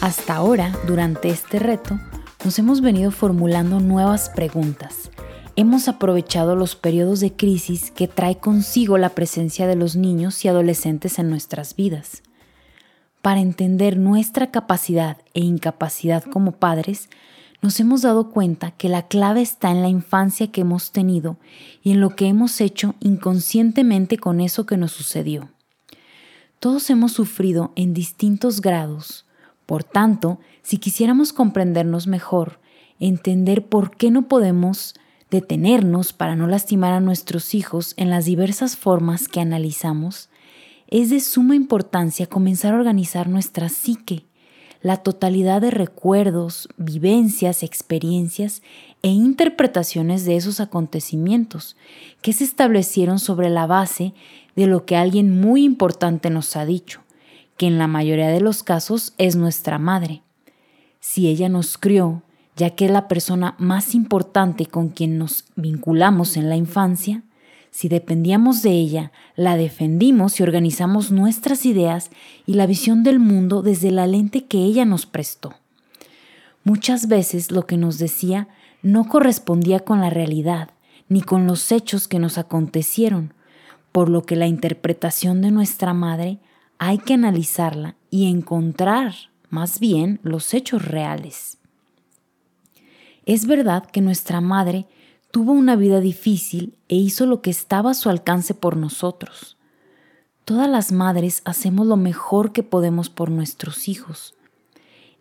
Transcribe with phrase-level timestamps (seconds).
[0.00, 1.98] Hasta ahora, durante este reto,
[2.44, 5.10] nos hemos venido formulando nuevas preguntas.
[5.56, 10.48] Hemos aprovechado los periodos de crisis que trae consigo la presencia de los niños y
[10.48, 12.22] adolescentes en nuestras vidas.
[13.22, 17.08] Para entender nuestra capacidad e incapacidad como padres,
[17.64, 21.38] nos hemos dado cuenta que la clave está en la infancia que hemos tenido
[21.82, 25.48] y en lo que hemos hecho inconscientemente con eso que nos sucedió.
[26.60, 29.24] Todos hemos sufrido en distintos grados
[29.64, 32.60] por tanto, si quisiéramos comprendernos mejor,
[33.00, 34.94] entender por qué no podemos
[35.30, 40.28] detenernos para no lastimar a nuestros hijos en las diversas formas que analizamos,
[40.86, 44.26] es de suma importancia comenzar a organizar nuestra psique,
[44.84, 48.60] la totalidad de recuerdos, vivencias, experiencias
[49.02, 51.74] e interpretaciones de esos acontecimientos
[52.20, 54.12] que se establecieron sobre la base
[54.56, 57.00] de lo que alguien muy importante nos ha dicho
[57.56, 60.20] que en la mayoría de los casos es nuestra madre.
[61.00, 62.22] Si ella nos crió,
[62.54, 67.22] ya que es la persona más importante con quien nos vinculamos en la infancia,
[67.74, 72.10] si dependíamos de ella, la defendimos y organizamos nuestras ideas
[72.46, 75.54] y la visión del mundo desde la lente que ella nos prestó.
[76.62, 78.46] Muchas veces lo que nos decía
[78.84, 80.70] no correspondía con la realidad,
[81.08, 83.34] ni con los hechos que nos acontecieron,
[83.90, 86.38] por lo que la interpretación de nuestra madre
[86.78, 89.14] hay que analizarla y encontrar
[89.50, 91.58] más bien los hechos reales.
[93.26, 94.86] Es verdad que nuestra madre
[95.34, 99.56] tuvo una vida difícil e hizo lo que estaba a su alcance por nosotros.
[100.44, 104.36] Todas las madres hacemos lo mejor que podemos por nuestros hijos.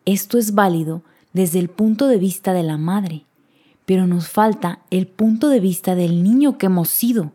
[0.05, 1.01] Esto es válido
[1.33, 3.25] desde el punto de vista de la madre,
[3.87, 7.31] pero nos falta el punto de vista del niño que hemos sido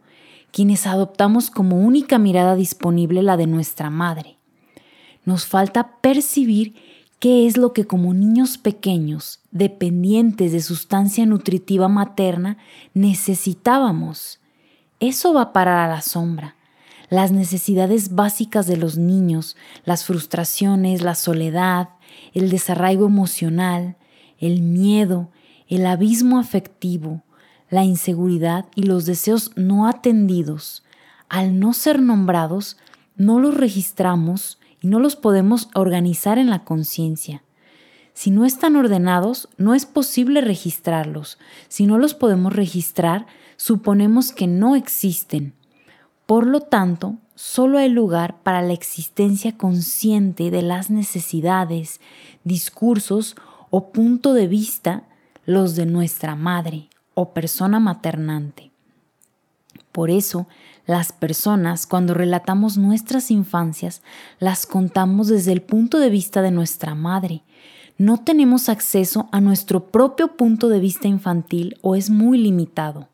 [0.52, 4.36] quienes adoptamos como única mirada disponible la de nuestra madre.
[5.24, 6.76] Nos falta percibir
[7.18, 12.58] qué es lo que como niños pequeños, dependientes de sustancia nutritiva materna,
[12.94, 14.40] necesitábamos.
[15.00, 16.56] Eso va a parar a la sombra.
[17.10, 21.88] Las necesidades básicas de los niños, las frustraciones, la soledad,
[22.34, 23.96] el desarraigo emocional,
[24.38, 25.30] el miedo,
[25.68, 27.22] el abismo afectivo,
[27.70, 30.84] la inseguridad y los deseos no atendidos,
[31.28, 32.76] al no ser nombrados,
[33.16, 37.42] no los registramos y no los podemos organizar en la conciencia.
[38.14, 41.38] Si no están ordenados, no es posible registrarlos.
[41.68, 45.54] Si no los podemos registrar, suponemos que no existen.
[46.26, 52.00] Por lo tanto, solo hay lugar para la existencia consciente de las necesidades,
[52.42, 53.36] discursos
[53.70, 55.04] o punto de vista,
[55.46, 58.72] los de nuestra madre o persona maternante.
[59.92, 60.46] Por eso,
[60.88, 64.00] las personas, cuando relatamos nuestras infancias,
[64.40, 67.42] las contamos desde el punto de vista de nuestra madre.
[67.98, 73.10] No tenemos acceso a nuestro propio punto de vista infantil o es muy limitado.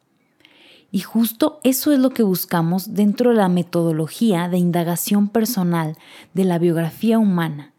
[0.92, 5.96] Y justo eso es lo que buscamos dentro de la metodología de indagación personal
[6.32, 7.72] de la biografía humana,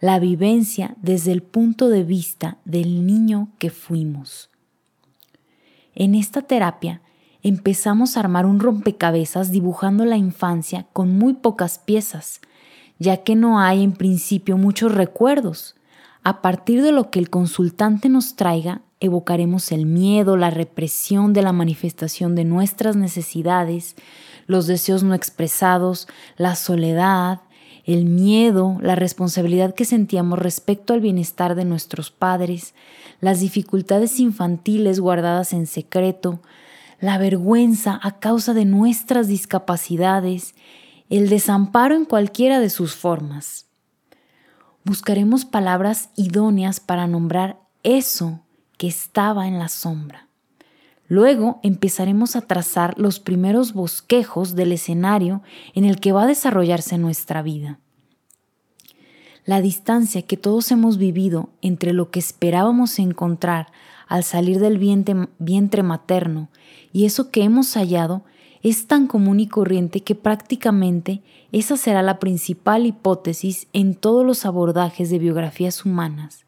[0.00, 4.50] la vivencia desde el punto de vista del niño que fuimos.
[5.94, 7.00] En esta terapia
[7.48, 12.40] empezamos a armar un rompecabezas dibujando la infancia con muy pocas piezas,
[12.98, 15.76] ya que no hay en principio muchos recuerdos.
[16.24, 21.42] A partir de lo que el consultante nos traiga, evocaremos el miedo, la represión de
[21.42, 23.94] la manifestación de nuestras necesidades,
[24.48, 27.42] los deseos no expresados, la soledad,
[27.84, 32.74] el miedo, la responsabilidad que sentíamos respecto al bienestar de nuestros padres,
[33.20, 36.40] las dificultades infantiles guardadas en secreto,
[37.00, 40.54] la vergüenza a causa de nuestras discapacidades,
[41.10, 43.66] el desamparo en cualquiera de sus formas.
[44.84, 48.40] Buscaremos palabras idóneas para nombrar eso
[48.78, 50.28] que estaba en la sombra.
[51.08, 55.42] Luego empezaremos a trazar los primeros bosquejos del escenario
[55.74, 57.78] en el que va a desarrollarse nuestra vida.
[59.44, 63.68] La distancia que todos hemos vivido entre lo que esperábamos encontrar
[64.06, 66.48] al salir del vientre, materno
[66.92, 68.22] y eso que hemos hallado
[68.62, 71.22] es tan común y corriente que prácticamente
[71.52, 76.46] esa será la principal hipótesis en todos los abordajes de biografías humanas,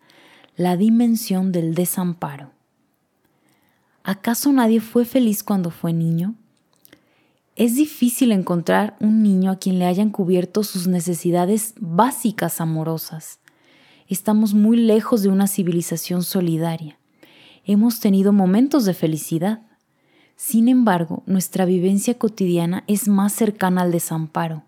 [0.56, 2.50] la dimensión del desamparo.
[4.02, 6.34] ¿Acaso nadie fue feliz cuando fue niño?
[7.56, 13.40] Es difícil encontrar un niño a quien le hayan cubierto sus necesidades básicas amorosas.
[14.06, 16.97] Estamos muy lejos de una civilización solidaria.
[17.70, 19.60] Hemos tenido momentos de felicidad.
[20.36, 24.64] Sin embargo, nuestra vivencia cotidiana es más cercana al desamparo,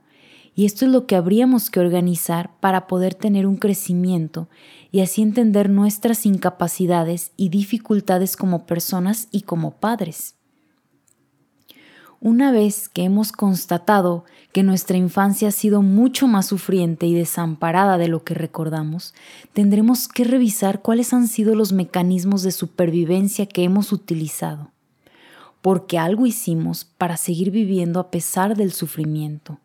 [0.55, 4.51] y esto es lo que habríamos que organizar para poder tener un crecimiento
[4.93, 10.35] y así entender nuestras incapacidades y dificultades como personas y como padres.
[12.21, 17.99] Una vez que hemos constatado que nuestra infancia ha sido mucho más sufriente y desamparada
[17.99, 19.15] de lo que recordamos,
[19.53, 24.71] tendremos que revisar cuáles han sido los mecanismos de supervivencia que hemos utilizado
[25.63, 29.59] porque algo hicimos para seguir viviendo a pesar del sufrimiento.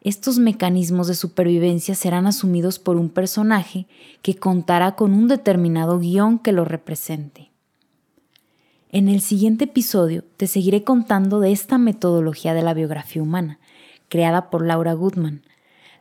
[0.00, 3.86] Estos mecanismos de supervivencia serán asumidos por un personaje
[4.20, 7.53] que contará con un determinado guion que lo represente.
[8.94, 13.58] En el siguiente episodio te seguiré contando de esta metodología de la biografía humana,
[14.08, 15.42] creada por Laura Goodman.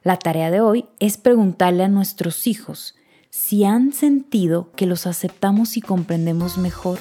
[0.03, 2.93] La tarea de hoy es preguntarle a nuestros hijos
[3.31, 6.99] si han sentido que los aceptamos y comprendemos mejor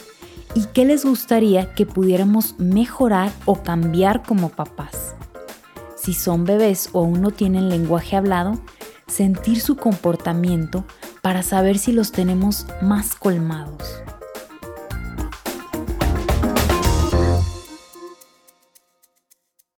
[0.54, 5.14] y qué les gustaría que pudiéramos mejorar o cambiar como papás.
[5.94, 8.58] Si son bebés o aún no tienen lenguaje hablado,
[9.08, 10.86] sentir su comportamiento
[11.20, 14.02] para saber si los tenemos más colmados.